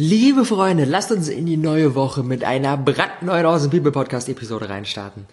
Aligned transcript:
Liebe 0.00 0.44
Freunde, 0.44 0.84
lasst 0.84 1.10
uns 1.10 1.28
in 1.28 1.44
die 1.44 1.56
neue 1.56 1.96
Woche 1.96 2.22
mit 2.22 2.44
einer 2.44 2.76
brandneuen 2.76 3.44
Awesome 3.44 3.70
People 3.70 3.90
Podcast 3.90 4.28
Episode 4.28 4.68
reinstarten. 4.68 5.26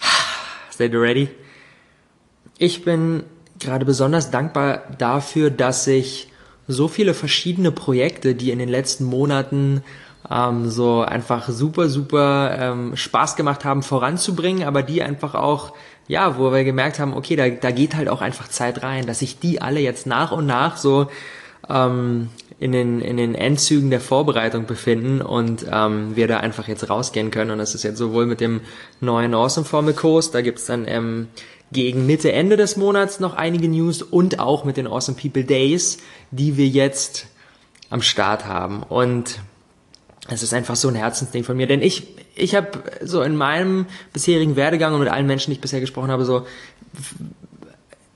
Seid 0.70 0.92
ihr 0.94 1.00
ready? 1.00 1.28
Ich 2.58 2.84
bin 2.84 3.22
gerade 3.60 3.84
besonders 3.84 4.32
dankbar 4.32 4.82
dafür, 4.98 5.50
dass 5.50 5.86
ich 5.86 6.26
so 6.66 6.88
viele 6.88 7.14
verschiedene 7.14 7.70
Projekte, 7.70 8.34
die 8.34 8.50
in 8.50 8.58
den 8.58 8.68
letzten 8.68 9.04
Monaten 9.04 9.84
ähm, 10.28 10.68
so 10.68 11.02
einfach 11.02 11.48
super, 11.48 11.88
super 11.88 12.56
ähm, 12.58 12.96
Spaß 12.96 13.36
gemacht 13.36 13.64
haben, 13.64 13.84
voranzubringen, 13.84 14.66
aber 14.66 14.82
die 14.82 15.04
einfach 15.04 15.36
auch, 15.36 15.72
ja, 16.08 16.36
wo 16.36 16.50
wir 16.50 16.64
gemerkt 16.64 16.98
haben, 16.98 17.14
okay, 17.14 17.36
da, 17.36 17.48
da 17.48 17.70
geht 17.70 17.94
halt 17.94 18.08
auch 18.08 18.22
einfach 18.22 18.48
Zeit 18.48 18.82
rein, 18.82 19.06
dass 19.06 19.20
sich 19.20 19.38
die 19.38 19.62
alle 19.62 19.78
jetzt 19.78 20.08
nach 20.08 20.32
und 20.32 20.46
nach 20.46 20.78
so 20.78 21.08
ähm, 21.68 22.28
in, 22.60 22.72
den, 22.72 23.00
in 23.00 23.16
den 23.16 23.34
Endzügen 23.34 23.88
der 23.88 24.02
Vorbereitung 24.02 24.66
befinden 24.66 25.22
und 25.22 25.64
ähm, 25.72 26.14
wir 26.14 26.28
da 26.28 26.38
einfach 26.38 26.68
jetzt 26.68 26.90
rausgehen 26.90 27.30
können. 27.30 27.50
Und 27.50 27.58
das 27.58 27.74
ist 27.74 27.82
jetzt 27.84 27.96
sowohl 27.96 28.26
mit 28.26 28.40
dem 28.40 28.60
neuen 29.00 29.32
Awesome 29.32 29.64
Formel 29.64 29.94
Kurs, 29.94 30.30
da 30.30 30.42
gibt's 30.42 30.66
dann 30.66 30.86
ähm, 30.86 31.28
gegen 31.72 32.04
Mitte, 32.04 32.32
Ende 32.32 32.58
des 32.58 32.76
Monats 32.76 33.18
noch 33.18 33.34
einige 33.34 33.66
News 33.66 34.02
und 34.02 34.40
auch 34.40 34.64
mit 34.64 34.76
den 34.76 34.86
Awesome 34.86 35.16
People 35.18 35.44
Days, 35.44 35.98
die 36.30 36.58
wir 36.58 36.68
jetzt 36.68 37.28
am 37.88 38.02
Start 38.02 38.44
haben. 38.44 38.82
Und 38.82 39.40
es 40.28 40.42
ist 40.42 40.52
einfach 40.52 40.76
so 40.76 40.88
ein 40.88 40.94
Herzensding 40.94 41.44
von 41.44 41.56
mir, 41.56 41.66
denn 41.66 41.80
ich, 41.80 42.08
ich 42.34 42.54
habe 42.54 42.82
so 43.02 43.22
in 43.22 43.36
meinem 43.36 43.86
bisherigen 44.12 44.56
Werdegang 44.56 44.92
und 44.92 45.00
mit 45.00 45.08
allen 45.08 45.26
Menschen, 45.26 45.50
die 45.50 45.54
ich 45.54 45.62
bisher 45.62 45.80
gesprochen 45.80 46.10
habe, 46.10 46.26
so 46.26 46.46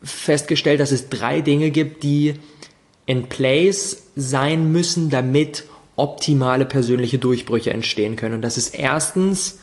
festgestellt, 0.02 0.80
dass 0.80 0.92
es 0.92 1.08
drei 1.08 1.40
Dinge 1.40 1.70
gibt, 1.70 2.02
die 2.02 2.34
in 3.06 3.28
place 3.28 4.04
sein 4.16 4.72
müssen, 4.72 5.10
damit 5.10 5.64
optimale 5.96 6.64
persönliche 6.64 7.18
Durchbrüche 7.18 7.70
entstehen 7.70 8.16
können. 8.16 8.36
Und 8.36 8.42
das 8.42 8.58
ist 8.58 8.74
erstens 8.74 9.58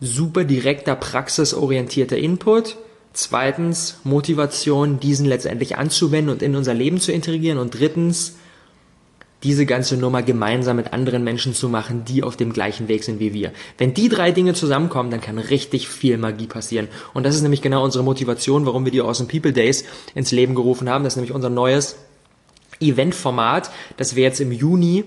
super 0.00 0.44
direkter, 0.44 0.94
praxisorientierter 0.94 2.16
Input. 2.16 2.76
Zweitens 3.12 3.98
Motivation, 4.04 5.00
diesen 5.00 5.26
letztendlich 5.26 5.76
anzuwenden 5.76 6.32
und 6.32 6.42
in 6.42 6.54
unser 6.54 6.74
Leben 6.74 7.00
zu 7.00 7.10
integrieren. 7.10 7.58
Und 7.58 7.78
drittens 7.78 8.36
diese 9.44 9.66
ganze 9.66 9.96
Nummer 9.96 10.22
gemeinsam 10.22 10.76
mit 10.76 10.92
anderen 10.92 11.22
Menschen 11.22 11.54
zu 11.54 11.68
machen, 11.68 12.04
die 12.04 12.22
auf 12.22 12.36
dem 12.36 12.52
gleichen 12.52 12.88
Weg 12.88 13.04
sind 13.04 13.20
wie 13.20 13.32
wir. 13.32 13.52
Wenn 13.76 13.94
die 13.94 14.08
drei 14.08 14.32
Dinge 14.32 14.54
zusammenkommen, 14.54 15.10
dann 15.10 15.20
kann 15.20 15.38
richtig 15.38 15.88
viel 15.88 16.18
Magie 16.18 16.46
passieren. 16.46 16.88
Und 17.14 17.24
das 17.24 17.36
ist 17.36 17.42
nämlich 17.42 17.62
genau 17.62 17.84
unsere 17.84 18.02
Motivation, 18.02 18.66
warum 18.66 18.84
wir 18.84 18.92
die 18.92 19.00
Awesome 19.00 19.28
People 19.28 19.52
Days 19.52 19.84
ins 20.14 20.32
Leben 20.32 20.54
gerufen 20.56 20.88
haben. 20.88 21.04
Das 21.04 21.12
ist 21.12 21.18
nämlich 21.18 21.34
unser 21.34 21.50
neues 21.50 21.96
Eventformat, 22.80 23.70
das 23.96 24.16
wir 24.16 24.22
jetzt 24.22 24.40
im 24.40 24.52
Juni 24.52 25.04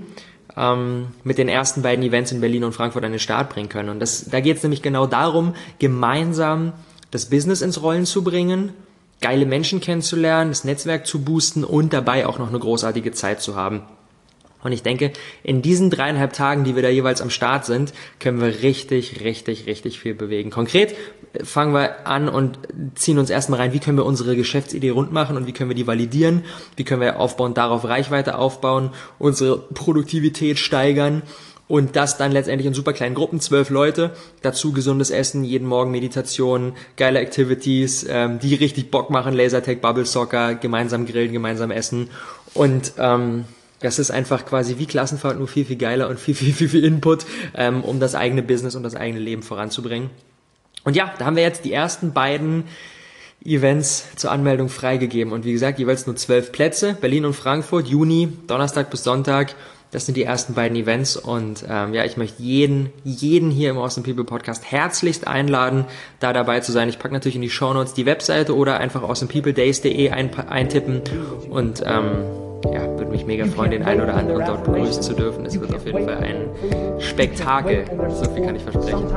ähm, 0.58 1.08
mit 1.24 1.38
den 1.38 1.48
ersten 1.48 1.82
beiden 1.82 2.04
Events 2.04 2.32
in 2.32 2.42
Berlin 2.42 2.64
und 2.64 2.74
Frankfurt 2.74 3.04
an 3.04 3.12
den 3.12 3.20
Start 3.20 3.50
bringen 3.50 3.70
können. 3.70 3.90
Und 3.90 4.00
das, 4.00 4.26
da 4.30 4.40
geht 4.40 4.58
es 4.58 4.64
nämlich 4.64 4.82
genau 4.82 5.08
darum, 5.08 5.56
gemeinsam 5.80 6.74
das 7.12 7.28
Business 7.30 7.62
ins 7.62 7.82
Rollen 7.82 8.06
zu 8.06 8.24
bringen, 8.24 8.74
geile 9.22 9.46
Menschen 9.46 9.82
kennenzulernen, 9.82 10.52
das 10.52 10.64
Netzwerk 10.64 11.06
zu 11.06 11.24
boosten 11.24 11.64
und 11.64 11.94
dabei 11.94 12.26
auch 12.26 12.40
noch 12.40 12.50
eine 12.50 12.60
großartige 12.60 13.12
Zeit 13.12 13.42
zu 13.42 13.56
haben. 13.56 13.84
Und 14.64 14.74
ich 14.74 14.84
denke, 14.84 15.12
in 15.44 15.62
diesen 15.62 15.90
dreieinhalb 15.90 16.34
Tagen, 16.34 16.64
die 16.64 16.76
wir 16.76 16.84
da 16.84 16.90
jeweils 16.90 17.22
am 17.22 17.32
Start 17.32 17.66
sind, 17.66 17.94
können 18.20 18.40
wir 18.40 18.62
richtig, 18.62 19.22
richtig, 19.22 19.66
richtig 19.66 20.00
viel 20.00 20.14
bewegen. 20.14 20.52
Konkret 20.52 20.96
fangen 21.44 21.74
wir 21.74 22.08
an 22.08 22.30
und 22.30 22.60
ziehen 22.96 23.18
uns 23.18 23.30
erstmal 23.30 23.60
rein, 23.60 23.74
wie 23.74 23.80
können 23.80 23.98
wir 23.98 24.06
unsere 24.06 24.36
Geschäftsidee 24.36 24.90
rund 24.90 25.12
machen 25.12 25.38
und 25.38 25.48
wie 25.48 25.54
können 25.54 25.70
wir 25.70 25.76
die 25.76 25.88
validieren, 25.88 26.44
wie 26.76 26.84
können 26.84 27.02
wir 27.02 27.20
aufbauen, 27.20 27.54
darauf 27.54 27.86
Reichweite 27.86 28.38
aufbauen, 28.38 28.92
unsere 29.20 29.58
Produktivität 29.58 30.60
steigern 30.60 31.22
und 31.68 31.96
das 31.96 32.18
dann 32.18 32.34
letztendlich 32.34 32.68
in 32.68 32.74
super 32.74 32.92
kleinen 32.92 33.16
Gruppen, 33.16 33.40
zwölf 33.40 33.70
Leute, 33.70 34.12
dazu 34.42 34.74
gesundes 34.74 35.10
Essen, 35.10 35.46
jeden 35.46 35.68
Morgen 35.68 35.92
Meditation, 35.92 36.74
geile 36.98 37.20
Activities, 37.20 38.06
ähm, 38.10 38.40
die 38.40 38.56
richtig 38.56 38.92
Bock 38.92 39.10
machen, 39.10 39.34
Lasertag, 39.34 39.80
Bubble 39.80 40.06
Soccer, 40.06 40.56
gemeinsam 40.56 41.06
grillen, 41.06 41.32
gemeinsam 41.32 41.72
essen 41.72 42.10
und 42.54 42.94
ähm, 42.98 43.46
das 43.80 43.98
ist 43.98 44.12
einfach 44.12 44.46
quasi 44.46 44.78
wie 44.78 44.86
Klassenfahrt, 44.86 45.40
nur 45.40 45.48
viel, 45.48 45.66
viel 45.66 45.78
geiler 45.78 46.08
und 46.08 46.20
viel, 46.20 46.36
viel, 46.36 46.54
viel, 46.54 46.70
viel 46.70 46.84
Input, 46.84 47.26
ähm, 47.56 47.84
um 47.84 48.00
das 48.00 48.16
eigene 48.16 48.44
Business 48.44 48.76
und 48.76 48.84
das 48.84 48.96
eigene 48.96 49.20
Leben 49.20 49.42
voranzubringen. 49.42 50.12
Und 50.84 50.96
ja, 50.96 51.14
da 51.18 51.26
haben 51.26 51.36
wir 51.36 51.44
jetzt 51.44 51.66
die 51.66 51.74
ersten 51.74 52.14
beiden 52.14 52.64
Events 53.44 54.16
zur 54.16 54.32
Anmeldung 54.32 54.70
freigegeben. 54.70 55.34
Und 55.34 55.46
wie 55.46 55.52
gesagt, 55.52 55.80
jeweils 55.80 56.06
nur 56.06 56.16
zwölf 56.16 56.52
Plätze. 56.52 56.96
Berlin 57.00 57.26
und 57.26 57.34
Frankfurt, 57.34 57.88
Juni, 57.88 58.30
Donnerstag 58.48 58.90
bis 58.90 59.04
Sonntag. 59.04 59.56
Das 59.92 60.06
sind 60.06 60.16
die 60.16 60.24
ersten 60.24 60.54
beiden 60.54 60.78
Events 60.78 61.18
und 61.18 61.66
ähm, 61.70 61.94
ja, 61.94 62.06
ich 62.06 62.16
möchte 62.16 62.42
jeden, 62.42 62.94
jeden 63.04 63.52
hier 63.52 63.70
im 63.70 63.78
Awesome 63.78 64.06
People 64.06 64.24
Podcast 64.24 64.72
herzlichst 64.72 65.28
einladen, 65.28 65.84
da 66.22 66.32
dabei 66.32 66.62
zu 66.62 66.72
sein. 66.72 66.88
Ich 66.88 66.98
packe 66.98 67.14
natürlich 67.14 67.36
in 67.36 67.42
die 67.42 67.50
Show 67.50 67.74
Notes 67.74 67.94
die 67.94 68.06
Webseite 68.06 68.56
oder 68.56 68.78
einfach 68.78 69.04
awesomepeopledays.de 69.04 70.12
ein, 70.12 70.34
eintippen 70.48 71.02
und 71.50 71.84
ähm, 71.86 72.24
ja, 72.66 72.82
würde 72.98 73.12
mich 73.12 73.26
mega 73.26 73.46
freuen, 73.46 73.72
den 73.72 73.84
einen 73.84 74.02
oder 74.02 74.16
anderen 74.16 74.46
dort 74.46 74.64
begrüßen 74.64 75.02
zu 75.02 75.14
dürfen. 75.14 75.46
Es 75.46 75.60
wird 75.60 75.74
auf 75.74 75.86
jeden 75.86 76.06
Fall 76.06 76.18
ein 76.18 76.50
Spektakel. 77.00 77.86
So 78.10 78.30
viel 78.32 78.46
kann 78.46 78.56
ich 78.56 78.64
versprechen. 78.64 79.08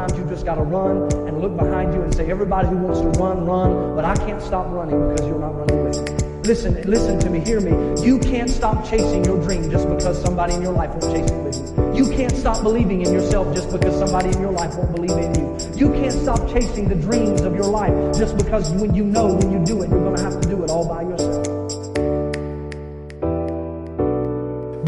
Listen, 6.45 6.77
listen 6.85 7.19
to 7.21 7.31
me, 7.31 7.41
hear 7.41 7.59
me. 7.59 7.71
You 8.05 8.19
can't 8.19 8.51
stop 8.51 8.85
chasing 8.85 9.25
your 9.25 9.43
dream 9.43 9.71
just 9.71 9.89
because 9.89 10.21
somebody 10.21 10.53
in 10.53 10.61
your 10.61 10.75
life 10.75 10.91
won't 10.91 11.11
chase 11.11 11.31
it 11.31 11.43
with 11.43 11.57
you. 11.57 12.05
You 12.05 12.15
can't 12.15 12.37
stop 12.37 12.63
believing 12.63 13.01
in 13.01 13.15
yourself 13.15 13.55
just 13.55 13.73
because 13.73 13.99
somebody 13.99 14.29
in 14.29 14.43
your 14.43 14.53
life 14.53 14.77
won't 14.77 14.95
believe 14.95 15.17
in 15.17 15.35
you. 15.37 15.57
You 15.75 15.91
can't 15.95 16.13
stop 16.13 16.47
chasing 16.53 16.87
the 16.89 16.97
dreams 16.97 17.41
of 17.41 17.55
your 17.55 17.65
life 17.65 17.95
just 18.19 18.37
because 18.37 18.71
when 18.73 18.95
you 18.95 19.05
know 19.05 19.33
when 19.33 19.53
you 19.53 19.65
do 19.65 19.81
it, 19.83 19.89
you're 19.89 20.05
going 20.05 20.17
to 20.17 20.23
have 20.23 20.39
to 20.39 20.47
do 20.47 20.63
it 20.63 20.71
all 20.71 20.87
by 20.87 21.01
yourself. 21.03 21.44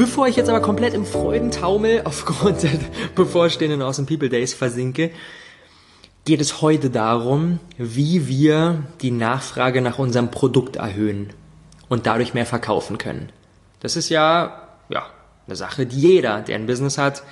Bevor 0.06 0.28
ich 0.28 0.36
jetzt 0.36 0.48
aber 0.48 0.60
komplett 0.60 0.94
im 0.94 1.04
Freudentaumel 1.04 2.02
aufgrund 2.04 2.62
der 2.62 2.78
bevorstehenden 3.16 3.82
Awesome 3.82 4.06
People 4.06 4.28
Days 4.28 4.54
versinke, 4.54 5.10
geht 6.24 6.40
es 6.40 6.62
heute 6.62 6.90
darum, 6.90 7.58
wie 7.76 8.28
wir 8.28 8.84
die 9.02 9.10
Nachfrage 9.10 9.82
nach 9.82 9.98
unserem 9.98 10.30
Produkt 10.30 10.76
erhöhen 10.76 11.30
und 11.88 12.06
dadurch 12.06 12.34
mehr 12.34 12.46
verkaufen 12.46 12.98
können. 12.98 13.30
Das 13.80 13.96
ist 13.96 14.08
ja, 14.08 14.68
ja, 14.90 15.06
eine 15.48 15.56
Sache, 15.56 15.86
die 15.86 15.98
jeder, 15.98 16.40
der 16.40 16.54
ein 16.54 16.66
Business 16.66 16.98
hat, 16.98 17.24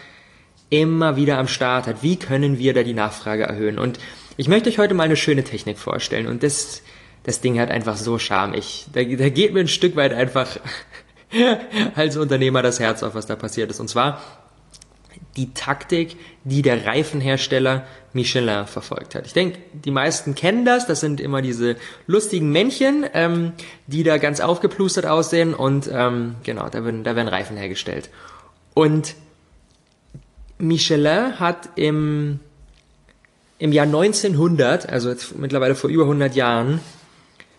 immer 0.68 1.14
wieder 1.14 1.38
am 1.38 1.46
Start 1.46 1.86
hat. 1.86 2.02
Wie 2.02 2.16
können 2.16 2.58
wir 2.58 2.74
da 2.74 2.82
die 2.82 2.92
Nachfrage 2.92 3.44
erhöhen? 3.44 3.78
Und 3.78 4.00
ich 4.36 4.48
möchte 4.48 4.68
euch 4.68 4.78
heute 4.78 4.94
mal 4.94 5.04
eine 5.04 5.16
schöne 5.16 5.44
Technik 5.44 5.78
vorstellen 5.78 6.26
und 6.26 6.42
das, 6.42 6.82
das 7.22 7.40
Ding 7.40 7.60
hat 7.60 7.70
einfach 7.70 7.96
so 7.96 8.18
Charme. 8.18 8.54
Ich, 8.54 8.86
da, 8.92 9.04
da 9.04 9.28
geht 9.28 9.54
mir 9.54 9.60
ein 9.60 9.68
Stück 9.68 9.94
weit 9.94 10.12
einfach 10.12 10.58
als 11.94 12.16
Unternehmer 12.16 12.62
das 12.62 12.80
Herz 12.80 13.02
auf, 13.02 13.14
was 13.14 13.26
da 13.26 13.36
passiert 13.36 13.70
ist. 13.70 13.80
Und 13.80 13.88
zwar 13.88 14.20
die 15.36 15.52
Taktik, 15.52 16.16
die 16.44 16.62
der 16.62 16.86
Reifenhersteller 16.86 17.84
Michelin 18.12 18.66
verfolgt 18.66 19.14
hat. 19.14 19.26
Ich 19.26 19.32
denke, 19.32 19.58
die 19.72 19.90
meisten 19.90 20.34
kennen 20.34 20.64
das. 20.64 20.86
Das 20.86 21.00
sind 21.00 21.20
immer 21.20 21.42
diese 21.42 21.76
lustigen 22.06 22.52
Männchen, 22.52 23.04
ähm, 23.12 23.52
die 23.86 24.04
da 24.04 24.18
ganz 24.18 24.40
aufgeplustert 24.40 25.06
aussehen 25.06 25.54
und 25.54 25.90
ähm, 25.92 26.36
genau, 26.44 26.68
da 26.68 26.84
werden, 26.84 27.02
da 27.02 27.16
werden 27.16 27.28
Reifen 27.28 27.56
hergestellt. 27.56 28.10
Und 28.74 29.14
Michelin 30.58 31.40
hat 31.40 31.70
im, 31.74 32.38
im 33.58 33.72
Jahr 33.72 33.86
1900, 33.86 34.88
also 34.88 35.10
jetzt 35.10 35.36
mittlerweile 35.36 35.74
vor 35.74 35.90
über 35.90 36.04
100 36.04 36.36
Jahren, 36.36 36.80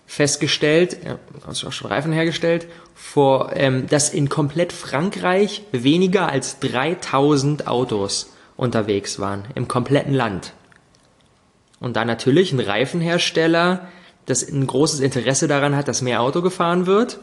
festgestellt, 0.06 0.98
also 1.46 1.72
schon 1.72 1.90
Reifen 1.90 2.12
hergestellt, 2.12 2.68
vor, 2.94 3.52
ähm, 3.56 3.88
dass 3.88 4.14
in 4.14 4.30
komplett 4.30 4.72
Frankreich 4.72 5.64
weniger 5.72 6.30
als 6.30 6.60
3000 6.60 7.68
Autos 7.68 8.32
unterwegs 8.56 9.20
waren, 9.20 9.46
im 9.56 9.68
kompletten 9.68 10.14
Land. 10.14 10.54
Und 11.80 11.96
da 11.96 12.06
natürlich 12.06 12.54
ein 12.54 12.60
Reifenhersteller, 12.60 13.88
das 14.26 14.48
ein 14.48 14.66
großes 14.66 15.02
Interesse 15.02 15.48
daran 15.48 15.76
hat, 15.76 15.88
dass 15.88 16.02
mehr 16.02 16.22
Auto 16.22 16.42
gefahren 16.42 16.86
wird, 16.86 17.20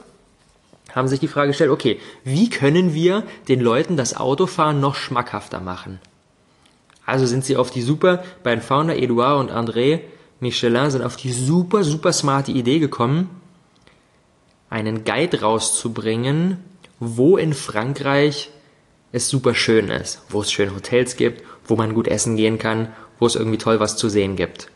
haben 0.95 1.09
sich 1.09 1.21
die 1.21 1.29
Frage 1.29 1.49
gestellt, 1.49 1.71
okay, 1.71 1.99
wie 2.23 2.51
können 2.51 2.93
wir 2.93 3.25
den 3.49 3.61
Leuten 3.61 3.97
das 3.97 4.15
Autofahren 4.15 4.81
noch 4.81 4.95
schmackhafter 4.95 5.61
machen? 5.61 6.01
Also 7.07 7.27
sind 7.27 7.45
sie 7.45 7.57
auf 7.57 7.71
die 7.71 7.83
super, 7.83 8.23
beiden 8.43 8.63
Founder 8.63 8.97
Edouard 8.97 9.41
und 9.41 9.51
André 9.51 10.01
Michelin 10.43 10.91
sind 10.91 11.03
auf 11.03 11.17
die 11.17 11.33
super, 11.33 11.85
super 11.85 12.13
smarte 12.13 12.51
Idee 12.51 12.81
gekommen, 12.81 13.31
einen 14.69 15.05
Guide 15.05 15.41
rauszubringen, 15.41 16.59
wo 16.99 17.37
in 17.37 17.55
Frankreich 17.55 18.51
es 19.13 19.29
super 19.29 19.55
schön 19.55 19.89
ist, 19.89 20.21
wo 20.29 20.41
es 20.41 20.51
schöne 20.51 20.75
Hotels 20.75 21.17
gibt, 21.17 21.43
wo 21.65 21.77
man 21.77 21.95
gut 21.95 22.09
essen 22.09 22.37
gehen 22.37 22.59
kann, 22.59 22.89
wo 23.19 23.27
es 23.27 23.37
irgendwie 23.37 23.59
toll 23.59 23.79
was 23.79 23.97
zu 23.97 24.09
sehen 24.09 24.35
gibt. 24.37 24.69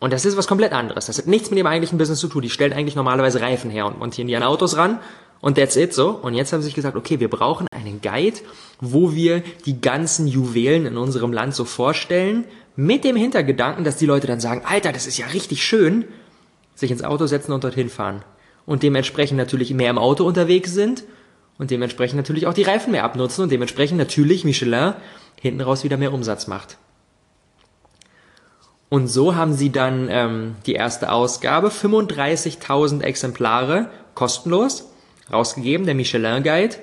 Und 0.00 0.12
das 0.12 0.24
ist 0.24 0.36
was 0.36 0.46
komplett 0.46 0.72
anderes. 0.72 1.06
Das 1.06 1.18
hat 1.18 1.26
nichts 1.26 1.50
mit 1.50 1.58
dem 1.58 1.66
eigentlichen 1.66 1.98
Business 1.98 2.20
zu 2.20 2.28
tun. 2.28 2.42
Die 2.42 2.50
stellen 2.50 2.72
eigentlich 2.72 2.96
normalerweise 2.96 3.40
Reifen 3.40 3.70
her 3.70 3.86
und 3.86 3.98
montieren 3.98 4.28
die 4.28 4.36
an 4.36 4.42
Autos 4.42 4.76
ran 4.76 5.00
Und 5.40 5.58
that's 5.58 5.76
it 5.76 5.92
so. 5.92 6.08
Und 6.10 6.32
jetzt 6.32 6.54
haben 6.54 6.60
sie 6.60 6.66
sich 6.66 6.74
gesagt, 6.74 6.96
okay, 6.96 7.20
wir 7.20 7.28
brauchen 7.28 7.66
einen 7.70 8.00
Guide, 8.00 8.38
wo 8.80 9.14
wir 9.14 9.42
die 9.66 9.78
ganzen 9.78 10.26
Juwelen 10.26 10.86
in 10.86 10.96
unserem 10.96 11.32
Land 11.32 11.54
so 11.54 11.66
vorstellen, 11.66 12.44
mit 12.76 13.04
dem 13.04 13.16
Hintergedanken, 13.16 13.84
dass 13.84 13.96
die 13.96 14.06
Leute 14.06 14.26
dann 14.26 14.40
sagen, 14.40 14.62
Alter, 14.64 14.92
das 14.92 15.06
ist 15.06 15.18
ja 15.18 15.26
richtig 15.26 15.64
schön, 15.64 16.04
sich 16.74 16.90
ins 16.90 17.04
Auto 17.04 17.26
setzen 17.26 17.52
und 17.52 17.64
dorthin 17.64 17.88
fahren. 17.88 18.24
Und 18.66 18.82
dementsprechend 18.82 19.36
natürlich 19.36 19.72
mehr 19.74 19.90
im 19.90 19.98
Auto 19.98 20.24
unterwegs 20.24 20.72
sind 20.72 21.04
und 21.58 21.70
dementsprechend 21.70 22.16
natürlich 22.16 22.46
auch 22.46 22.54
die 22.54 22.62
Reifen 22.62 22.92
mehr 22.92 23.04
abnutzen 23.04 23.42
und 23.44 23.52
dementsprechend 23.52 23.98
natürlich 23.98 24.44
Michelin 24.44 24.94
hinten 25.40 25.60
raus 25.60 25.84
wieder 25.84 25.96
mehr 25.96 26.12
Umsatz 26.12 26.46
macht. 26.46 26.78
Und 28.88 29.08
so 29.08 29.34
haben 29.34 29.54
sie 29.54 29.70
dann 29.70 30.08
ähm, 30.10 30.56
die 30.66 30.74
erste 30.74 31.10
Ausgabe, 31.10 31.68
35.000 31.68 33.02
Exemplare, 33.02 33.90
kostenlos, 34.14 34.90
rausgegeben, 35.32 35.86
der 35.86 35.94
Michelin 35.94 36.42
Guide, 36.42 36.76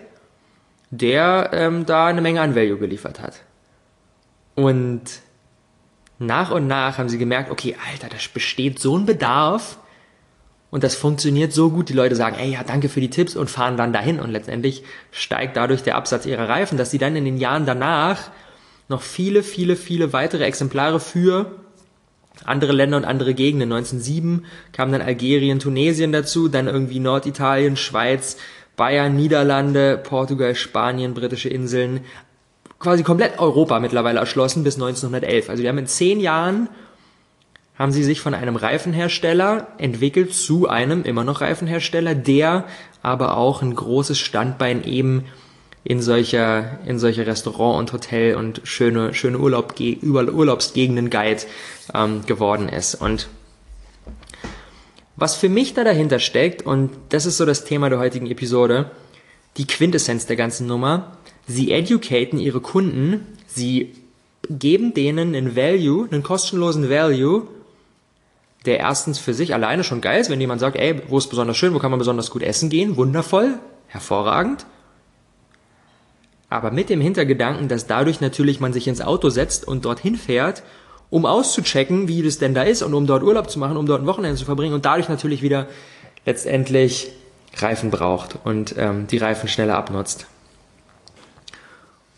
der 0.90 1.52
ähm, 1.54 1.86
da 1.86 2.08
eine 2.08 2.22
Menge 2.22 2.42
an 2.42 2.56
Value 2.56 2.78
geliefert 2.78 3.22
hat. 3.22 3.42
Und 4.56 5.02
nach 6.22 6.52
und 6.52 6.68
nach 6.68 6.98
haben 6.98 7.10
sie 7.10 7.18
gemerkt, 7.18 7.52
okay, 7.52 7.76
Alter, 7.92 8.08
da 8.10 8.18
besteht 8.34 8.80
so 8.80 8.98
ein 8.98 9.06
Bedarf 9.06 9.78
und 10.70 10.84
das 10.84 10.96
funktioniert 10.96 11.52
so 11.52 11.70
gut. 11.70 11.90
Die 11.90 11.94
Leute 11.94 12.16
sagen, 12.16 12.38
ey, 12.40 12.52
ja, 12.52 12.64
danke 12.64 12.90
für 12.90 13.02
die 13.02 13.10
Tipps 13.10 13.36
und 13.36 13.50
fahren 13.50 13.78
dann 13.78 13.94
dahin 13.94 14.20
und 14.20 14.32
letztendlich 14.32 14.84
steigt 15.12 15.58
dadurch 15.58 15.84
der 15.84 15.96
Absatz 15.96 16.26
ihrer 16.26 16.48
Reifen, 16.48 16.78
dass 16.78 16.92
sie 16.92 16.98
dann 16.98 17.16
in 17.16 17.26
den 17.26 17.38
Jahren 17.38 17.66
danach 17.66 18.32
noch 18.88 19.02
viele, 19.02 19.44
viele, 19.44 19.76
viele 19.76 20.14
weitere 20.14 20.46
Exemplare 20.46 21.00
für 21.00 21.60
andere 22.46 22.72
Länder 22.72 22.98
und 22.98 23.06
andere 23.06 23.34
Gegenden. 23.34 23.72
1907 23.72 24.46
kam 24.74 24.92
dann 24.92 25.02
Algerien, 25.02 25.60
Tunesien 25.60 26.12
dazu, 26.12 26.48
dann 26.48 26.68
irgendwie 26.68 27.00
Norditalien, 27.00 27.78
Schweiz, 27.78 28.38
Bayern, 28.76 29.16
Niederlande, 29.16 29.98
Portugal, 29.98 30.56
Spanien, 30.56 31.14
britische 31.14 31.50
Inseln, 31.50 32.02
quasi 32.82 33.04
komplett 33.04 33.40
Europa 33.40 33.80
mittlerweile 33.80 34.20
erschlossen 34.20 34.64
bis 34.64 34.76
1911. 34.76 35.50
Also 35.50 35.64
wir 35.64 35.70
haben 35.70 35.78
in 35.78 35.88
zehn 35.88 36.20
Jahren 36.20 36.70
haben 37.78 37.92
sie 37.92 38.04
sich 38.04 38.22
von 38.22 38.34
einem 38.34 38.56
Reifenhersteller 38.56 39.68
entwickelt 39.78 40.34
zu 40.34 40.68
einem 40.68 41.04
immer 41.04 41.24
noch 41.24 41.42
Reifenhersteller, 41.42 42.14
der 42.14 42.66
aber 43.02 43.38
auch 43.38 43.62
ein 43.62 43.74
großes 43.74 44.20
Standbein 44.20 44.84
eben 44.84 45.26
in 45.84 46.02
solcher, 46.02 46.80
in 46.86 47.00
solcher 47.00 47.26
Restaurant- 47.26 47.80
und 47.80 47.94
Hotel- 47.94 48.36
und 48.36 48.62
schöne, 48.66 49.14
schöne 49.14 49.40
Urlaub, 49.40 49.76
Urlaubsgegenden 49.80 51.10
Guide 51.10 51.42
ähm, 51.94 52.24
geworden 52.28 52.70
ist. 52.70 52.96
Und 52.96 53.30
was 55.16 55.36
für 55.36 55.50
mich 55.50 55.74
da 55.74 55.84
dahinter 55.84 56.20
steckt, 56.20 56.66
und 56.66 56.92
das 57.10 57.26
ist 57.26 57.38
so 57.38 57.46
das 57.46 57.66
Thema 57.66 57.90
der 57.90 58.00
heutigen 58.00 58.28
Episode, 58.28 58.92
die 59.58 59.66
Quintessenz 59.66 60.28
der 60.28 60.36
ganzen 60.36 60.68
Nummer, 60.68 61.18
sie 61.52 61.72
educaten 61.72 62.40
ihre 62.40 62.62
Kunden, 62.62 63.28
sie 63.48 63.94
geben 64.50 64.94
denen 64.94 65.36
einen 65.36 65.56
Value, 65.56 66.08
einen 66.10 66.24
kostenlosen 66.24 66.90
Value, 66.90 67.48
der 68.66 68.80
erstens 68.80 69.20
für 69.20 69.34
sich 69.34 69.54
alleine 69.54 69.84
schon 69.84 70.02
geil 70.02 70.22
ist, 70.22 70.30
wenn 70.30 70.42
jemand 70.42 70.62
sagt, 70.62 70.78
ey, 70.78 71.02
wo 71.08 71.18
ist 71.18 71.30
besonders 71.30 71.58
schön, 71.58 71.74
wo 71.74 71.80
kann 71.80 71.92
man 71.92 72.00
besonders 72.00 72.30
gut 72.30 72.44
essen 72.44 72.70
gehen, 72.70 72.96
wundervoll, 72.96 73.56
hervorragend. 73.88 74.66
Aber 76.50 76.72
mit 76.72 76.90
dem 76.90 77.02
Hintergedanken, 77.02 77.68
dass 77.70 77.88
dadurch 77.88 78.22
natürlich 78.22 78.60
man 78.60 78.74
sich 78.74 78.88
ins 78.88 79.02
Auto 79.02 79.30
setzt 79.30 79.68
und 79.68 79.86
dorthin 79.86 80.16
fährt, 80.16 80.64
um 81.10 81.26
auszuchecken, 81.26 82.08
wie 82.08 82.22
das 82.22 82.40
denn 82.40 82.54
da 82.54 82.64
ist 82.64 82.82
und 82.82 82.94
um 82.94 83.08
dort 83.08 83.24
Urlaub 83.24 83.50
zu 83.50 83.58
machen, 83.58 83.78
um 83.78 83.86
dort 83.86 84.02
ein 84.02 84.08
Wochenende 84.08 84.38
zu 84.38 84.46
verbringen 84.46 84.74
und 84.74 84.86
dadurch 84.86 85.10
natürlich 85.10 85.42
wieder 85.42 85.68
letztendlich 86.26 87.12
Reifen 87.56 87.90
braucht 87.90 88.38
und 88.44 88.76
ähm, 88.78 89.08
die 89.08 89.18
Reifen 89.18 89.50
schneller 89.50 89.78
abnutzt. 89.78 90.28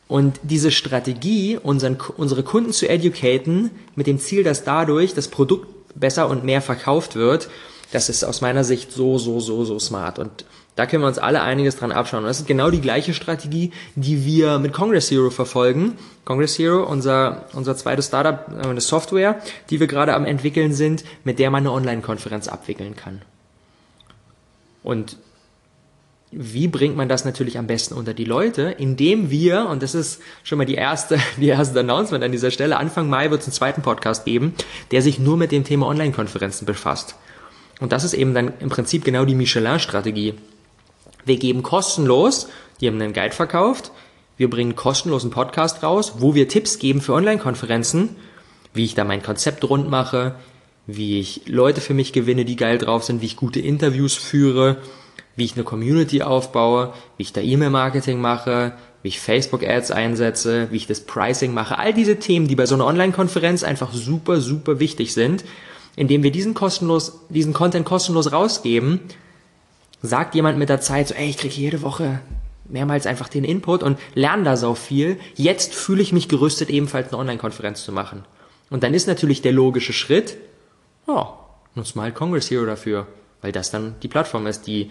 Und 0.08 0.40
diese 0.44 0.72
Strategie, 0.72 1.58
unseren, 1.62 1.98
unsere 2.18 2.44
Kunden 2.44 2.74
zu 2.74 2.88
educaten, 2.88 3.72
mit 3.96 4.08
dem 4.08 4.20
Ziel, 4.20 4.44
dass 4.44 4.64
dadurch 4.64 5.14
das 5.14 5.28
Produkt 5.28 5.68
besser 5.96 6.30
und 6.30 6.44
mehr 6.44 6.62
verkauft 6.62 7.16
wird, 7.16 7.50
das 7.92 8.10
ist 8.10 8.24
aus 8.24 8.42
meiner 8.42 8.64
Sicht 8.64 8.92
so, 8.92 9.18
so, 9.18 9.40
so, 9.40 9.66
so 9.66 9.80
smart. 9.80 10.20
Und 10.20 10.46
da 10.76 10.88
können 10.88 11.04
wir 11.04 11.08
uns 11.08 11.20
alle 11.20 11.42
einiges 11.42 11.76
dran 11.76 11.92
abschauen. 11.92 12.24
Und 12.24 12.28
das 12.28 12.40
ist 12.40 12.48
genau 12.48 12.72
die 12.72 12.82
gleiche 12.82 13.14
Strategie, 13.14 13.72
die 13.96 14.26
wir 14.26 14.58
mit 14.58 14.74
Congress 14.74 15.12
Hero 15.12 15.30
verfolgen. 15.30 15.94
Congress 16.26 16.58
Hero, 16.58 16.84
unser, 16.84 17.46
unser 17.54 17.78
zweites 17.78 18.08
Startup, 18.08 18.48
äh, 18.52 18.68
eine 18.68 18.82
Software, 18.82 19.40
die 19.70 19.80
wir 19.80 19.88
gerade 19.88 20.16
am 20.16 20.26
entwickeln 20.26 20.74
sind, 20.74 21.04
mit 21.24 21.38
der 21.38 21.52
man 21.52 21.64
eine 21.64 21.72
Online-Konferenz 21.72 22.48
abwickeln 22.48 22.96
kann. 22.96 23.22
Und 24.84 25.18
wie 26.38 26.68
bringt 26.68 26.96
man 26.96 27.10
das 27.10 27.26
natürlich 27.26 27.58
am 27.58 27.68
besten 27.68 27.94
unter 27.94 28.14
die 28.14 28.26
Leute? 28.26 28.76
Indem 28.78 29.30
wir, 29.30 29.68
und 29.68 29.84
das 29.84 29.96
ist 29.96 30.22
schon 30.44 30.58
mal 30.58 30.66
die 30.66 30.76
erste, 30.76 31.20
die 31.38 31.48
erste 31.48 31.80
Announcement 31.80 32.24
an 32.24 32.32
dieser 32.32 32.52
Stelle, 32.52 32.78
Anfang 32.78 33.10
Mai 33.10 33.32
wird 33.32 33.42
es 33.42 33.48
einen 33.48 33.54
zweiten 33.54 33.82
Podcast 33.82 34.26
geben, 34.26 34.54
der 34.92 35.02
sich 35.02 35.20
nur 35.20 35.38
mit 35.38 35.52
dem 35.52 35.64
Thema 35.64 35.88
Online-Konferenzen 35.88 36.66
befasst. 36.66 37.16
Und 37.80 37.92
das 37.92 38.04
ist 38.04 38.14
eben 38.14 38.34
dann 38.34 38.54
im 38.60 38.70
Prinzip 38.70 39.04
genau 39.04 39.26
die 39.26 39.36
Michelin-Strategie. 39.36 40.36
Wir 41.26 41.38
geben 41.38 41.64
kostenlos, 41.64 42.48
die 42.80 42.88
haben 42.88 43.02
einen 43.02 43.14
Guide 43.14 43.34
verkauft, 43.34 43.92
wir 44.38 44.50
bringen 44.50 44.76
kostenlosen 44.76 45.32
Podcast 45.32 45.84
raus, 45.84 46.16
wo 46.18 46.36
wir 46.36 46.48
Tipps 46.48 46.80
geben 46.80 47.02
für 47.02 47.14
Online-Konferenzen, 47.14 48.16
wie 48.74 48.86
ich 48.86 48.96
da 48.96 49.04
mein 49.04 49.24
Konzept 49.24 49.64
rund 49.70 49.90
mache, 49.90 50.36
wie 50.88 51.20
ich 51.20 51.44
Leute 51.48 51.82
für 51.82 51.94
mich 51.94 52.14
gewinne, 52.14 52.46
die 52.46 52.56
geil 52.56 52.78
drauf 52.78 53.04
sind, 53.04 53.22
wie 53.22 53.28
ich 53.28 53.36
gute 53.36 53.60
Interviews 53.60 54.16
führe, 54.16 54.78
wie 55.36 55.46
ich 55.46 55.56
eine 55.56 55.64
Community 55.64 56.22
aufbaue, 56.22 56.94
wie 57.18 57.24
ich 57.24 57.34
da 57.34 57.42
E-Mail-Marketing 57.42 58.20
mache, 58.20 58.74
wie 59.02 59.10
ich 59.10 59.20
Facebook-Ads 59.20 59.92
einsetze, 59.92 60.68
wie 60.72 60.78
ich 60.78 60.88
das 60.88 61.02
Pricing 61.02 61.54
mache. 61.54 61.78
All 61.78 61.94
diese 61.94 62.18
Themen, 62.18 62.48
die 62.48 62.56
bei 62.56 62.66
so 62.66 62.76
einer 62.76 62.86
Online-Konferenz 62.86 63.64
einfach 63.64 63.92
super, 63.94 64.40
super 64.40 64.80
wichtig 64.80 65.14
sind, 65.14 65.44
indem 65.96 66.24
wir 66.24 66.32
diesen 66.32 66.54
kostenlos, 66.54 67.20
diesen 67.30 67.54
Content 67.54 67.86
kostenlos 67.86 68.32
rausgeben, 68.32 69.00
sagt 70.02 70.36
jemand 70.36 70.58
mit 70.58 70.70
der 70.70 70.82
Zeit 70.82 71.08
so, 71.08 71.16
ey, 71.16 71.30
ich 71.30 71.38
kriege 71.38 71.56
jede 71.56 71.82
Woche 71.82 72.20
mehrmals 72.66 73.06
einfach 73.06 73.30
den 73.30 73.44
Input 73.44 73.84
und 73.84 74.00
lerne 74.16 74.44
da 74.44 74.58
so 74.58 74.74
viel. 74.76 75.20
Jetzt 75.36 75.74
fühle 75.76 76.02
ich 76.02 76.14
mich 76.14 76.30
gerüstet, 76.30 76.70
ebenfalls 76.70 77.10
eine 77.10 77.18
Online-Konferenz 77.18 77.84
zu 77.84 77.92
machen. 77.92 78.24
Und 78.70 78.84
dann 78.84 78.94
ist 78.94 79.08
natürlich 79.08 79.42
der 79.42 79.52
logische 79.52 79.94
Schritt, 79.94 80.38
oh, 81.08 81.26
nutz 81.76 81.96
mal 81.96 82.12
Congress 82.12 82.50
Hero 82.50 82.66
dafür, 82.66 83.08
weil 83.44 83.52
das 83.52 83.70
dann 83.70 83.96
die 84.02 84.08
Plattform 84.08 84.48
ist, 84.48 84.66
die 84.66 84.90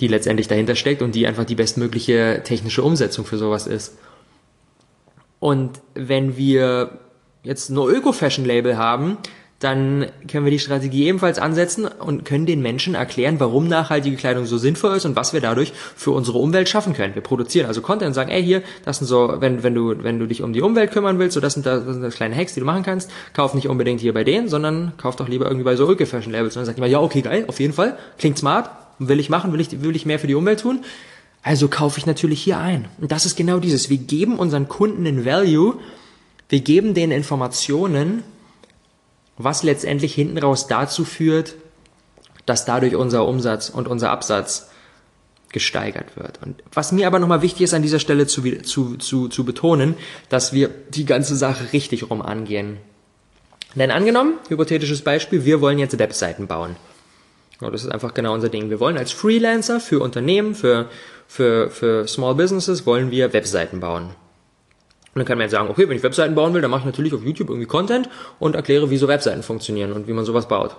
die 0.00 0.08
letztendlich 0.08 0.48
dahinter 0.48 0.76
steckt 0.76 1.02
und 1.02 1.14
die 1.14 1.26
einfach 1.26 1.44
die 1.44 1.54
bestmögliche 1.54 2.42
technische 2.44 2.82
Umsetzung 2.82 3.24
für 3.24 3.36
sowas 3.36 3.66
ist. 3.66 3.98
Und 5.40 5.80
wenn 5.94 6.36
wir 6.36 6.98
jetzt 7.42 7.70
nur 7.70 7.90
Öko-Fashion-Label 7.90 8.76
haben, 8.76 9.18
dann 9.60 10.06
können 10.28 10.44
wir 10.44 10.52
die 10.52 10.60
Strategie 10.60 11.06
ebenfalls 11.06 11.40
ansetzen 11.40 11.84
und 11.84 12.24
können 12.24 12.46
den 12.46 12.62
Menschen 12.62 12.94
erklären, 12.94 13.40
warum 13.40 13.66
nachhaltige 13.66 14.16
Kleidung 14.16 14.46
so 14.46 14.56
sinnvoll 14.56 14.96
ist 14.96 15.04
und 15.04 15.16
was 15.16 15.32
wir 15.32 15.40
dadurch 15.40 15.72
für 15.96 16.12
unsere 16.12 16.38
Umwelt 16.38 16.68
schaffen 16.68 16.92
können. 16.92 17.16
Wir 17.16 17.22
produzieren 17.22 17.66
also 17.66 17.80
Content 17.80 18.08
und 18.08 18.14
sagen, 18.14 18.30
ey, 18.30 18.42
hier, 18.42 18.62
das 18.84 18.98
sind 18.98 19.08
so, 19.08 19.34
wenn, 19.40 19.64
wenn 19.64 19.74
du, 19.74 20.04
wenn 20.04 20.20
du 20.20 20.26
dich 20.26 20.42
um 20.42 20.52
die 20.52 20.62
Umwelt 20.62 20.92
kümmern 20.92 21.18
willst, 21.18 21.34
so 21.34 21.40
das 21.40 21.54
sind 21.54 21.66
das, 21.66 21.84
das 21.84 21.94
sind 21.94 22.02
das 22.02 22.14
kleine 22.14 22.36
Hacks, 22.36 22.54
die 22.54 22.60
du 22.60 22.66
machen 22.66 22.84
kannst, 22.84 23.10
kauf 23.32 23.54
nicht 23.54 23.68
unbedingt 23.68 24.00
hier 24.00 24.14
bei 24.14 24.22
denen, 24.22 24.48
sondern 24.48 24.92
kauf 24.96 25.16
doch 25.16 25.28
lieber 25.28 25.46
irgendwie 25.46 25.64
bei 25.64 25.74
so 25.74 25.90
Öko-Fashion-Labels. 25.90 26.54
Und 26.54 26.60
dann 26.60 26.66
sagt 26.66 26.78
jemand, 26.78 26.92
ja, 26.92 27.00
okay, 27.00 27.22
geil, 27.22 27.44
auf 27.48 27.58
jeden 27.58 27.72
Fall, 27.72 27.98
klingt 28.16 28.38
smart, 28.38 28.70
will 29.00 29.18
ich 29.18 29.28
machen, 29.28 29.52
will 29.52 29.60
ich, 29.60 29.82
will 29.82 29.96
ich 29.96 30.06
mehr 30.06 30.20
für 30.20 30.28
die 30.28 30.36
Umwelt 30.36 30.60
tun? 30.60 30.84
Also 31.42 31.66
kaufe 31.66 31.98
ich 31.98 32.06
natürlich 32.06 32.42
hier 32.42 32.58
ein. 32.58 32.86
Und 33.00 33.10
das 33.10 33.26
ist 33.26 33.36
genau 33.36 33.58
dieses. 33.58 33.90
Wir 33.90 33.98
geben 33.98 34.38
unseren 34.38 34.68
Kunden 34.68 35.04
den 35.04 35.24
Value, 35.24 35.74
wir 36.48 36.60
geben 36.60 36.94
denen 36.94 37.12
Informationen, 37.12 38.22
was 39.38 39.62
letztendlich 39.62 40.14
hinten 40.14 40.38
raus 40.38 40.66
dazu 40.66 41.04
führt, 41.04 41.54
dass 42.44 42.64
dadurch 42.64 42.96
unser 42.96 43.26
Umsatz 43.26 43.68
und 43.68 43.88
unser 43.88 44.10
Absatz 44.10 44.68
gesteigert 45.50 46.16
wird. 46.16 46.40
Und 46.42 46.62
was 46.72 46.92
mir 46.92 47.06
aber 47.06 47.18
nochmal 47.18 47.42
wichtig 47.42 47.62
ist 47.62 47.74
an 47.74 47.82
dieser 47.82 48.00
Stelle 48.00 48.26
zu, 48.26 48.42
zu, 48.62 48.96
zu, 48.96 49.28
zu 49.28 49.44
betonen, 49.44 49.94
dass 50.28 50.52
wir 50.52 50.68
die 50.68 51.06
ganze 51.06 51.36
Sache 51.36 51.72
richtig 51.72 52.10
rum 52.10 52.20
angehen. 52.20 52.78
Denn 53.74 53.90
angenommen, 53.90 54.34
hypothetisches 54.48 55.02
Beispiel, 55.02 55.44
wir 55.44 55.60
wollen 55.60 55.78
jetzt 55.78 55.98
Webseiten 55.98 56.46
bauen. 56.46 56.76
Das 57.60 57.82
ist 57.82 57.90
einfach 57.90 58.14
genau 58.14 58.34
unser 58.34 58.48
Ding. 58.48 58.70
Wir 58.70 58.80
wollen 58.80 58.98
als 58.98 59.12
Freelancer 59.12 59.80
für 59.80 60.00
Unternehmen, 60.00 60.54
für, 60.54 60.88
für, 61.26 61.70
für 61.70 62.06
Small 62.06 62.34
Businesses, 62.34 62.86
wollen 62.86 63.10
wir 63.10 63.32
Webseiten 63.32 63.80
bauen. 63.80 64.10
Und 65.18 65.22
dann 65.22 65.26
kann 65.26 65.38
man 65.38 65.46
jetzt 65.46 65.50
sagen, 65.50 65.68
okay, 65.68 65.88
wenn 65.88 65.96
ich 65.96 66.02
Webseiten 66.04 66.36
bauen 66.36 66.54
will, 66.54 66.62
dann 66.62 66.70
mache 66.70 66.82
ich 66.82 66.86
natürlich 66.86 67.12
auf 67.12 67.24
YouTube 67.24 67.48
irgendwie 67.48 67.66
Content 67.66 68.08
und 68.38 68.54
erkläre, 68.54 68.88
wie 68.88 68.98
so 68.98 69.08
Webseiten 69.08 69.42
funktionieren 69.42 69.90
und 69.90 70.06
wie 70.06 70.12
man 70.12 70.24
sowas 70.24 70.46
baut. 70.46 70.76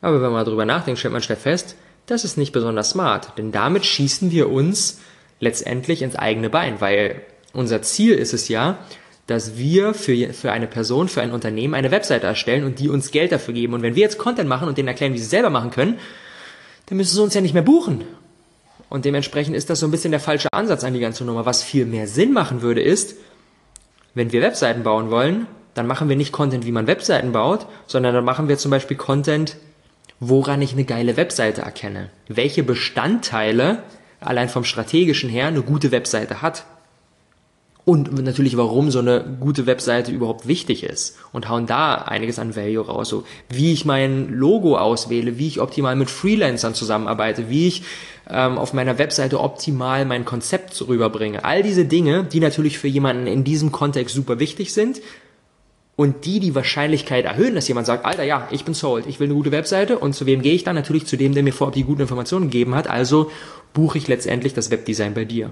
Aber 0.00 0.14
wenn 0.14 0.22
man 0.22 0.32
mal 0.32 0.44
drüber 0.44 0.64
nachdenkt, 0.64 0.98
stellt 0.98 1.12
man 1.12 1.20
schnell 1.20 1.36
fest, 1.36 1.76
das 2.06 2.24
ist 2.24 2.38
nicht 2.38 2.52
besonders 2.52 2.88
smart, 2.88 3.36
denn 3.36 3.52
damit 3.52 3.84
schießen 3.84 4.30
wir 4.30 4.48
uns 4.50 5.02
letztendlich 5.38 6.00
ins 6.00 6.16
eigene 6.16 6.48
Bein, 6.48 6.80
weil 6.80 7.20
unser 7.52 7.82
Ziel 7.82 8.14
ist 8.14 8.32
es 8.32 8.48
ja, 8.48 8.78
dass 9.26 9.58
wir 9.58 9.92
für, 9.92 10.32
für 10.32 10.50
eine 10.50 10.66
Person, 10.66 11.08
für 11.08 11.20
ein 11.20 11.32
Unternehmen 11.32 11.74
eine 11.74 11.90
Webseite 11.90 12.26
erstellen 12.26 12.64
und 12.64 12.78
die 12.78 12.88
uns 12.88 13.10
Geld 13.10 13.32
dafür 13.32 13.52
geben. 13.52 13.74
Und 13.74 13.82
wenn 13.82 13.96
wir 13.96 14.02
jetzt 14.02 14.16
Content 14.16 14.48
machen 14.48 14.66
und 14.66 14.78
denen 14.78 14.88
erklären, 14.88 15.12
wie 15.12 15.18
sie 15.18 15.24
es 15.24 15.30
selber 15.30 15.50
machen 15.50 15.70
können, 15.70 15.98
dann 16.86 16.96
müssen 16.96 17.14
sie 17.14 17.22
uns 17.22 17.34
ja 17.34 17.42
nicht 17.42 17.52
mehr 17.52 17.62
buchen. 17.62 18.06
Und 18.90 19.06
dementsprechend 19.06 19.56
ist 19.56 19.70
das 19.70 19.80
so 19.80 19.86
ein 19.86 19.90
bisschen 19.90 20.10
der 20.10 20.20
falsche 20.20 20.52
Ansatz 20.52 20.84
an 20.84 20.92
die 20.92 21.00
ganze 21.00 21.24
Nummer. 21.24 21.46
Was 21.46 21.62
viel 21.62 21.86
mehr 21.86 22.06
Sinn 22.06 22.32
machen 22.32 22.60
würde, 22.60 22.82
ist, 22.82 23.14
wenn 24.14 24.32
wir 24.32 24.42
Webseiten 24.42 24.82
bauen 24.82 25.10
wollen, 25.10 25.46
dann 25.74 25.86
machen 25.86 26.08
wir 26.08 26.16
nicht 26.16 26.32
Content, 26.32 26.66
wie 26.66 26.72
man 26.72 26.88
Webseiten 26.88 27.32
baut, 27.32 27.66
sondern 27.86 28.12
dann 28.12 28.24
machen 28.24 28.48
wir 28.48 28.58
zum 28.58 28.72
Beispiel 28.72 28.96
Content, 28.96 29.56
woran 30.18 30.60
ich 30.60 30.72
eine 30.72 30.84
geile 30.84 31.16
Webseite 31.16 31.62
erkenne. 31.62 32.10
Welche 32.28 32.64
Bestandteile 32.64 33.84
allein 34.20 34.48
vom 34.48 34.64
strategischen 34.64 35.30
her 35.30 35.46
eine 35.46 35.62
gute 35.62 35.92
Webseite 35.92 36.42
hat. 36.42 36.64
Und 37.84 38.12
natürlich, 38.22 38.56
warum 38.56 38.90
so 38.90 38.98
eine 38.98 39.24
gute 39.40 39.66
Webseite 39.66 40.12
überhaupt 40.12 40.46
wichtig 40.46 40.84
ist. 40.84 41.16
Und 41.32 41.48
hauen 41.48 41.66
da 41.66 41.94
einiges 41.94 42.38
an 42.38 42.54
Value 42.54 42.84
raus. 42.86 43.08
So, 43.08 43.24
wie 43.48 43.72
ich 43.72 43.84
mein 43.84 44.28
Logo 44.28 44.76
auswähle, 44.76 45.38
wie 45.38 45.48
ich 45.48 45.60
optimal 45.60 45.96
mit 45.96 46.10
Freelancern 46.10 46.74
zusammenarbeite, 46.74 47.48
wie 47.48 47.68
ich 47.68 47.82
ähm, 48.28 48.58
auf 48.58 48.74
meiner 48.74 48.98
Webseite 48.98 49.40
optimal 49.40 50.04
mein 50.04 50.24
Konzept 50.24 50.80
rüberbringe. 50.86 51.44
All 51.44 51.62
diese 51.62 51.84
Dinge, 51.84 52.24
die 52.24 52.40
natürlich 52.40 52.78
für 52.78 52.88
jemanden 52.88 53.26
in 53.26 53.44
diesem 53.44 53.72
Kontext 53.72 54.14
super 54.14 54.38
wichtig 54.38 54.72
sind, 54.72 55.00
und 56.00 56.24
die 56.24 56.40
die 56.40 56.54
Wahrscheinlichkeit 56.54 57.26
erhöhen, 57.26 57.54
dass 57.54 57.68
jemand 57.68 57.86
sagt, 57.86 58.06
Alter, 58.06 58.22
ja, 58.22 58.48
ich 58.50 58.64
bin 58.64 58.72
sold, 58.72 59.06
ich 59.06 59.20
will 59.20 59.26
eine 59.26 59.34
gute 59.34 59.52
Webseite 59.52 59.98
und 59.98 60.14
zu 60.14 60.24
wem 60.24 60.40
gehe 60.40 60.54
ich 60.54 60.64
dann? 60.64 60.74
Natürlich 60.74 61.04
zu 61.04 61.18
dem, 61.18 61.34
der 61.34 61.42
mir 61.42 61.52
vorab 61.52 61.74
die 61.74 61.84
guten 61.84 62.00
Informationen 62.00 62.46
gegeben 62.46 62.74
hat, 62.74 62.88
also 62.88 63.30
buche 63.74 63.98
ich 63.98 64.08
letztendlich 64.08 64.54
das 64.54 64.70
Webdesign 64.70 65.12
bei 65.12 65.26
dir. 65.26 65.50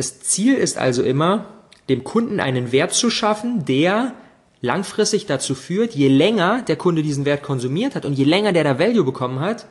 Das 0.00 0.18
Ziel 0.20 0.54
ist 0.54 0.78
also 0.78 1.02
immer, 1.02 1.44
dem 1.90 2.04
Kunden 2.04 2.40
einen 2.40 2.72
Wert 2.72 2.94
zu 2.94 3.10
schaffen, 3.10 3.66
der 3.66 4.14
langfristig 4.62 5.26
dazu 5.26 5.54
führt, 5.54 5.94
je 5.94 6.08
länger 6.08 6.62
der 6.62 6.76
Kunde 6.76 7.02
diesen 7.02 7.26
Wert 7.26 7.42
konsumiert 7.42 7.94
hat 7.94 8.06
und 8.06 8.14
je 8.14 8.24
länger 8.24 8.54
der 8.54 8.64
da 8.64 8.78
Value 8.78 9.04
bekommen 9.04 9.40
hat, 9.40 9.66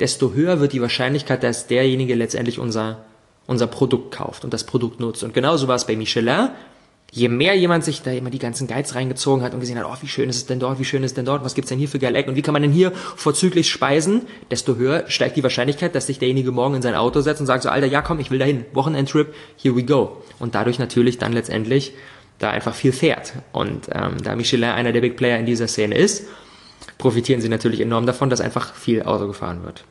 desto 0.00 0.32
höher 0.32 0.60
wird 0.60 0.72
die 0.72 0.80
Wahrscheinlichkeit, 0.80 1.42
dass 1.42 1.66
derjenige 1.66 2.14
letztendlich 2.14 2.58
unser, 2.58 3.04
unser 3.46 3.66
Produkt 3.66 4.12
kauft 4.12 4.44
und 4.44 4.54
das 4.54 4.64
Produkt 4.64 4.98
nutzt. 4.98 5.24
Und 5.24 5.34
genauso 5.34 5.68
war 5.68 5.76
es 5.76 5.86
bei 5.86 5.94
Michelin 5.94 6.48
je 7.12 7.28
mehr 7.28 7.56
jemand 7.56 7.84
sich 7.84 8.02
da 8.02 8.12
immer 8.12 8.30
die 8.30 8.38
ganzen 8.38 8.68
Guides 8.68 8.94
reingezogen 8.94 9.42
hat 9.42 9.54
und 9.54 9.60
gesehen 9.60 9.78
hat, 9.78 9.86
oh, 9.86 9.96
wie 10.00 10.08
schön 10.08 10.28
ist 10.28 10.36
es 10.36 10.46
denn 10.46 10.60
dort, 10.60 10.78
wie 10.78 10.84
schön 10.84 11.02
ist 11.02 11.12
es 11.12 11.14
denn 11.14 11.24
dort, 11.24 11.44
was 11.44 11.54
gibt's 11.54 11.68
denn 11.68 11.78
hier 11.78 11.88
für 11.88 11.98
geile 11.98 12.18
Ecken 12.18 12.30
und 12.30 12.36
wie 12.36 12.42
kann 12.42 12.52
man 12.52 12.62
denn 12.62 12.72
hier 12.72 12.92
vorzüglich 12.92 13.70
speisen, 13.70 14.22
desto 14.50 14.76
höher 14.76 15.04
steigt 15.08 15.36
die 15.36 15.42
Wahrscheinlichkeit, 15.42 15.94
dass 15.94 16.06
sich 16.06 16.18
derjenige 16.18 16.52
morgen 16.52 16.76
in 16.76 16.82
sein 16.82 16.94
Auto 16.94 17.20
setzt 17.20 17.40
und 17.40 17.46
sagt 17.46 17.62
so, 17.62 17.68
Alter, 17.68 17.86
ja 17.86 18.02
komm, 18.02 18.20
ich 18.20 18.30
will 18.30 18.38
dahin, 18.38 18.64
Wochenendtrip, 18.72 19.34
here 19.56 19.76
we 19.76 19.82
go. 19.82 20.22
Und 20.38 20.54
dadurch 20.54 20.78
natürlich 20.78 21.18
dann 21.18 21.32
letztendlich 21.32 21.92
da 22.38 22.50
einfach 22.50 22.74
viel 22.74 22.92
fährt. 22.92 23.34
Und 23.52 23.88
ähm, 23.92 24.22
da 24.22 24.36
Michelin 24.36 24.70
einer 24.70 24.92
der 24.92 25.00
Big 25.00 25.16
Player 25.16 25.38
in 25.38 25.46
dieser 25.46 25.68
Szene 25.68 25.96
ist, 25.96 26.26
profitieren 26.98 27.40
sie 27.40 27.48
natürlich 27.48 27.80
enorm 27.80 28.06
davon, 28.06 28.30
dass 28.30 28.40
einfach 28.40 28.74
viel 28.74 29.02
Auto 29.02 29.26
gefahren 29.26 29.62
wird. 29.64 29.84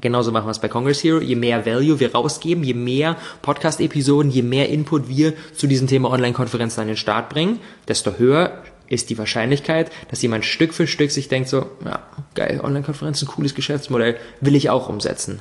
Genauso 0.00 0.32
machen 0.32 0.46
wir 0.46 0.52
es 0.52 0.60
bei 0.60 0.68
Congress 0.68 1.02
Hero. 1.02 1.20
Je 1.20 1.36
mehr 1.36 1.66
Value 1.66 2.00
wir 2.00 2.12
rausgeben, 2.12 2.64
je 2.64 2.74
mehr 2.74 3.16
Podcast-Episoden, 3.42 4.30
je 4.30 4.42
mehr 4.42 4.68
Input 4.68 5.08
wir 5.08 5.34
zu 5.54 5.66
diesem 5.66 5.88
Thema 5.88 6.10
Online-Konferenzen 6.10 6.80
an 6.80 6.86
den 6.86 6.96
Start 6.96 7.28
bringen, 7.28 7.58
desto 7.88 8.16
höher 8.16 8.62
ist 8.86 9.10
die 9.10 9.18
Wahrscheinlichkeit, 9.18 9.90
dass 10.10 10.22
jemand 10.22 10.44
Stück 10.44 10.74
für 10.74 10.86
Stück 10.86 11.10
sich 11.10 11.28
denkt 11.28 11.48
so, 11.48 11.66
ja, 11.84 12.02
geil, 12.34 12.60
Online-Konferenzen, 12.62 13.28
cooles 13.28 13.54
Geschäftsmodell, 13.54 14.16
will 14.40 14.56
ich 14.56 14.70
auch 14.70 14.88
umsetzen. 14.88 15.40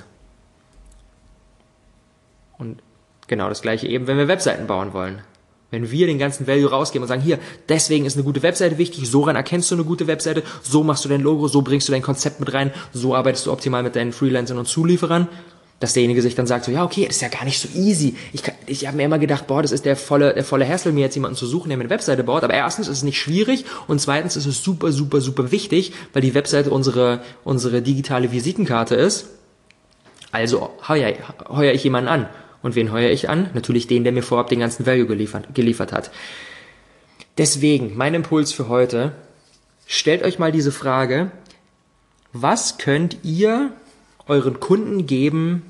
Und 2.58 2.82
genau 3.28 3.50
das 3.50 3.62
gleiche 3.62 3.88
eben, 3.88 4.08
wenn 4.08 4.18
wir 4.18 4.28
Webseiten 4.28 4.68
bauen 4.68 4.94
wollen. 4.94 5.22
Wenn 5.72 5.92
wir 5.92 6.08
den 6.08 6.18
ganzen 6.18 6.48
Value 6.48 6.70
rausgeben 6.70 7.04
und 7.04 7.08
sagen, 7.08 7.22
hier, 7.22 7.38
deswegen 7.68 8.06
ist 8.06 8.16
eine 8.16 8.24
gute 8.24 8.42
Webseite 8.42 8.78
wichtig, 8.78 9.10
so 9.10 9.22
ran 9.22 9.36
erkennst 9.36 9.70
du 9.70 9.76
eine 9.76 9.84
gute 9.84 10.08
Webseite, 10.08 10.44
so 10.64 10.84
machst 10.84 11.06
du 11.06 11.10
dein 11.10 11.22
Logo, 11.22 11.48
so 11.48 11.62
bringst 11.62 11.88
du 11.88 11.92
dein 11.92 12.02
Konzept 12.02 12.40
mit 12.40 12.54
rein, 12.54 12.72
so 12.92 13.16
arbeitest 13.16 13.46
du 13.46 13.52
optimal 13.52 13.84
mit 13.84 13.96
deinen 13.96 14.12
Freelancern 14.12 14.58
und 14.58 14.68
Zulieferern, 14.68 15.28
dass 15.80 15.94
derjenige 15.94 16.22
sich 16.22 16.36
dann 16.36 16.48
sagt, 16.48 16.66
so, 16.66 16.72
ja, 16.72 16.84
okay, 16.84 17.04
ist 17.04 17.22
ja 17.22 17.30
gar 17.30 17.46
nicht 17.46 17.60
so 17.60 17.70
easy. 17.74 18.16
Ich, 18.34 18.42
ich 18.66 18.86
habe 18.86 18.98
mir 18.98 19.04
immer 19.04 19.20
gedacht, 19.20 19.48
boah, 19.48 19.62
das 19.62 19.72
ist 19.72 19.86
der 19.86 19.96
volle, 19.96 20.34
der 20.34 20.44
volle 20.44 20.68
Hassel, 20.68 20.92
mir 20.92 21.02
jetzt 21.02 21.16
jemanden 21.16 21.38
zu 21.38 21.46
suchen, 21.46 21.70
der 21.70 21.78
mir 21.78 21.84
eine 21.84 21.90
Webseite 21.90 22.24
baut. 22.24 22.44
Aber 22.44 22.54
erstens 22.54 22.88
ist 22.88 22.98
es 22.98 23.04
nicht 23.04 23.20
schwierig 23.20 23.66
und 23.88 24.02
zweitens 24.02 24.36
ist 24.36 24.46
es 24.46 24.62
super, 24.62 24.92
super, 24.92 25.22
super 25.22 25.52
wichtig, 25.52 25.94
weil 26.12 26.22
die 26.22 26.34
Webseite 26.34 26.72
unsere, 26.72 27.22
unsere 27.46 27.82
digitale 27.82 28.32
Visitenkarte 28.32 28.96
ist. 28.96 29.28
Also 30.32 30.70
heuer, 30.88 31.14
heuer 31.48 31.74
ich 31.74 31.84
jemanden 31.84 32.10
an. 32.10 32.30
Und 32.62 32.76
wen 32.76 32.92
heuere 32.92 33.12
ich 33.12 33.30
an? 33.30 33.50
Natürlich 33.54 33.88
den, 33.88 34.04
der 34.04 34.14
mir 34.14 34.24
vorab 34.24 34.50
den 34.50 34.60
ganzen 34.60 34.86
Value 34.86 35.06
geliefert, 35.06 35.54
geliefert 35.54 35.94
hat. 35.94 36.12
Deswegen, 37.38 37.96
mein 37.96 38.14
Impuls 38.14 38.52
für 38.52 38.68
heute, 38.68 39.14
stellt 39.88 40.24
euch 40.24 40.40
mal 40.40 40.52
diese 40.52 40.72
Frage, 40.72 41.32
was 42.34 42.78
könnt 42.78 43.20
ihr 43.24 43.72
euren 44.28 44.60
Kunden 44.60 45.08
geben, 45.08 45.64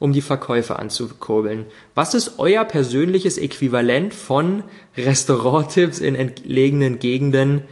um 0.00 0.12
die 0.12 0.20
Verkäufe 0.20 0.78
anzukurbeln? 0.78 1.66
Was 1.94 2.14
ist 2.14 2.38
euer 2.38 2.64
persönliches 2.64 3.38
Äquivalent 3.38 4.12
von 4.12 4.64
Restauranttipps 4.96 6.00
in 6.00 6.16
entlegenen 6.16 6.98
Gegenden, 6.98 7.62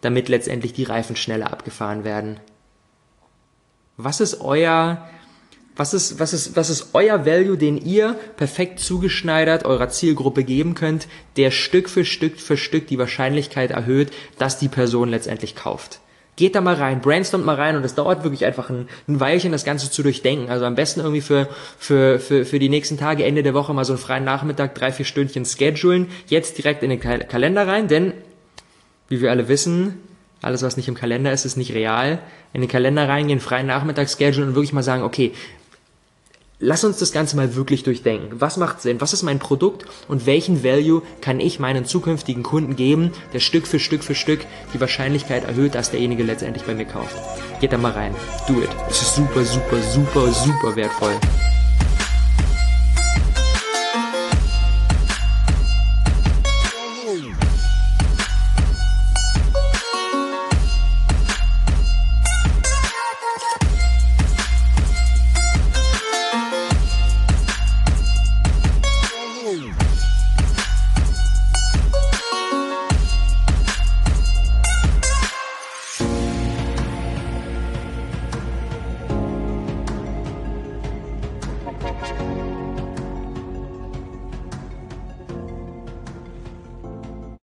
damit 0.00 0.28
letztendlich 0.28 0.72
die 0.72 0.84
Reifen 0.84 1.16
schneller 1.16 1.52
abgefahren 1.52 2.02
werden? 2.02 2.40
Was 3.96 4.20
ist 4.20 4.40
euer 4.40 5.08
was 5.76 5.92
ist, 5.92 6.18
was 6.18 6.32
ist, 6.32 6.56
was 6.56 6.70
ist 6.70 6.88
euer 6.94 7.26
Value, 7.26 7.58
den 7.58 7.76
ihr 7.76 8.18
perfekt 8.36 8.80
zugeschneidert 8.80 9.64
eurer 9.64 9.88
Zielgruppe 9.88 10.42
geben 10.42 10.74
könnt, 10.74 11.06
der 11.36 11.50
Stück 11.50 11.88
für 11.88 12.04
Stück 12.04 12.40
für 12.40 12.56
Stück 12.56 12.86
die 12.88 12.98
Wahrscheinlichkeit 12.98 13.70
erhöht, 13.70 14.10
dass 14.38 14.58
die 14.58 14.68
Person 14.68 15.10
letztendlich 15.10 15.54
kauft? 15.54 16.00
Geht 16.36 16.54
da 16.54 16.60
mal 16.60 16.74
rein, 16.74 17.00
brainstormt 17.00 17.46
mal 17.46 17.54
rein 17.54 17.76
und 17.76 17.84
es 17.84 17.94
dauert 17.94 18.22
wirklich 18.22 18.44
einfach 18.44 18.68
ein, 18.68 18.88
ein 19.08 19.20
Weilchen, 19.20 19.52
das 19.52 19.64
Ganze 19.64 19.90
zu 19.90 20.02
durchdenken. 20.02 20.50
Also 20.50 20.66
am 20.66 20.74
besten 20.74 21.00
irgendwie 21.00 21.22
für, 21.22 21.48
für, 21.78 22.18
für, 22.18 22.44
für 22.44 22.58
die 22.58 22.68
nächsten 22.68 22.98
Tage, 22.98 23.24
Ende 23.24 23.42
der 23.42 23.54
Woche 23.54 23.72
mal 23.72 23.86
so 23.86 23.94
einen 23.94 24.02
freien 24.02 24.24
Nachmittag, 24.24 24.74
drei, 24.74 24.92
vier 24.92 25.06
Stündchen 25.06 25.46
schedulen, 25.46 26.08
jetzt 26.26 26.58
direkt 26.58 26.82
in 26.82 26.90
den 26.90 27.00
Kalender 27.00 27.66
rein, 27.66 27.88
denn 27.88 28.12
wie 29.08 29.22
wir 29.22 29.30
alle 29.30 29.48
wissen, 29.48 29.98
alles, 30.42 30.62
was 30.62 30.76
nicht 30.76 30.88
im 30.88 30.94
Kalender 30.94 31.32
ist, 31.32 31.46
ist 31.46 31.56
nicht 31.56 31.72
real. 31.72 32.18
In 32.52 32.60
den 32.60 32.68
Kalender 32.68 33.08
reingehen, 33.08 33.40
freien 33.40 33.66
Nachmittag 33.66 34.08
schedulen 34.10 34.50
und 34.50 34.54
wirklich 34.54 34.72
mal 34.72 34.82
sagen, 34.82 35.02
okay, 35.02 35.32
Lass 36.58 36.84
uns 36.84 36.96
das 36.96 37.12
Ganze 37.12 37.36
mal 37.36 37.54
wirklich 37.54 37.82
durchdenken. 37.82 38.40
Was 38.40 38.56
macht 38.56 38.80
Sinn? 38.80 38.98
Was 39.02 39.12
ist 39.12 39.22
mein 39.22 39.38
Produkt? 39.38 39.84
Und 40.08 40.24
welchen 40.24 40.64
Value 40.64 41.02
kann 41.20 41.38
ich 41.38 41.58
meinen 41.58 41.84
zukünftigen 41.84 42.42
Kunden 42.42 42.76
geben, 42.76 43.12
der 43.34 43.40
Stück 43.40 43.66
für 43.66 43.78
Stück 43.78 44.02
für 44.02 44.14
Stück 44.14 44.40
die 44.72 44.80
Wahrscheinlichkeit 44.80 45.44
erhöht, 45.44 45.74
dass 45.74 45.90
derjenige 45.90 46.22
letztendlich 46.22 46.64
bei 46.64 46.74
mir 46.74 46.86
kauft? 46.86 47.14
Geht 47.60 47.74
da 47.74 47.78
mal 47.78 47.92
rein. 47.92 48.14
Do 48.48 48.54
it. 48.62 48.70
Es 48.88 49.02
ist 49.02 49.16
super, 49.16 49.44
super, 49.44 49.82
super, 49.82 50.32
super 50.32 50.76
wertvoll. 50.76 51.16